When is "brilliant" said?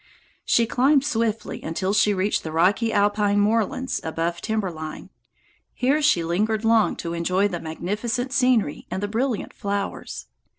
9.07-9.53